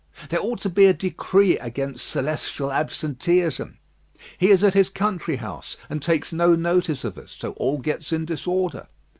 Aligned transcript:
There 0.29 0.39
ought 0.41 0.59
to 0.61 0.69
be 0.71 0.87
a 0.87 0.95
decree 0.95 1.59
against 1.59 2.07
celestial 2.07 2.71
absenteeism. 2.71 3.77
He 4.39 4.49
is 4.49 4.63
at 4.63 4.73
his 4.73 4.89
country 4.89 5.35
house, 5.35 5.77
and 5.91 6.01
takes 6.01 6.33
no 6.33 6.55
notice 6.55 7.03
of 7.03 7.19
us; 7.19 7.29
so 7.37 7.51
all 7.51 7.77
gets 7.77 8.11
in 8.11 8.25
disorder. 8.25 8.87